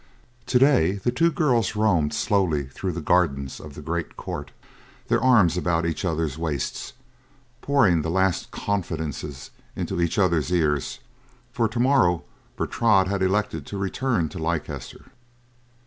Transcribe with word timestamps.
Today 0.47 0.93
the 0.93 1.11
two 1.11 1.31
girls 1.31 1.75
roamed 1.75 2.11
slowly 2.11 2.65
through 2.65 2.93
the 2.93 3.01
gardens 3.01 3.59
of 3.59 3.75
the 3.75 3.83
great 3.83 4.17
court, 4.17 4.49
their 5.09 5.21
arms 5.21 5.57
about 5.57 5.85
each 5.85 6.03
other's 6.03 6.39
waists, 6.39 6.93
pouring 7.61 8.01
the 8.01 8.09
last 8.09 8.49
confidences 8.49 9.51
into 9.75 10.01
each 10.01 10.17
other's 10.17 10.51
ears, 10.51 11.01
for 11.51 11.67
tomorrow 11.67 12.23
Bertrade 12.57 13.09
had 13.09 13.21
elected 13.21 13.67
to 13.67 13.77
return 13.77 14.27
to 14.29 14.39
Leicester. 14.39 15.11